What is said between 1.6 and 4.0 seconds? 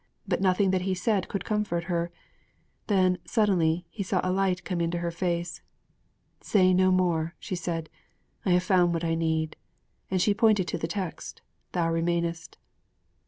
her. Then, suddenly,